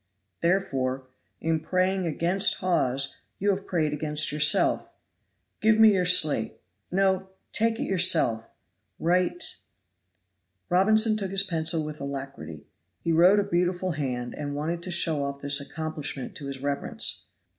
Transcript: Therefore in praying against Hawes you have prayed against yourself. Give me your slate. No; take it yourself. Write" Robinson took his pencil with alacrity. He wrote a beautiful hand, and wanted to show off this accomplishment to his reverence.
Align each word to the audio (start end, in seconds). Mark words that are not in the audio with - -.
Therefore 0.41 1.09
in 1.39 1.59
praying 1.59 2.07
against 2.07 2.55
Hawes 2.55 3.17
you 3.37 3.51
have 3.51 3.67
prayed 3.67 3.93
against 3.93 4.31
yourself. 4.31 4.89
Give 5.61 5.79
me 5.79 5.93
your 5.93 6.05
slate. 6.07 6.59
No; 6.89 7.29
take 7.51 7.79
it 7.79 7.83
yourself. 7.83 8.43
Write" 8.97 9.57
Robinson 10.71 11.17
took 11.17 11.29
his 11.29 11.43
pencil 11.43 11.85
with 11.85 12.01
alacrity. 12.01 12.65
He 13.03 13.11
wrote 13.11 13.39
a 13.39 13.43
beautiful 13.43 13.91
hand, 13.91 14.33
and 14.35 14.55
wanted 14.55 14.81
to 14.81 14.89
show 14.89 15.23
off 15.23 15.43
this 15.43 15.61
accomplishment 15.61 16.33
to 16.37 16.47
his 16.47 16.61
reverence. 16.63 17.27